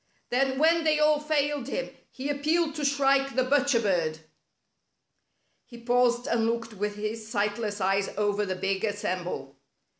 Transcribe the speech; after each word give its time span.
Then 0.31 0.57
when 0.57 0.83
they 0.83 0.97
all 0.97 1.19
failed 1.19 1.67
him 1.67 1.91
he 2.09 2.27
appealed 2.27 2.73
to 2.73 2.83
Shrike 2.83 3.35
the 3.35 3.43
Butcher 3.43 3.79
Bird."' 3.79 4.21
He 5.67 5.77
paused, 5.77 6.25
and 6.25 6.47
looked 6.47 6.73
with 6.73 6.95
his 6.95 7.27
sightless 7.29 7.79
eyes 7.79 8.09
over 8.17 8.43
the 8.43 8.55
big 8.55 8.83
assemble. 8.83 9.57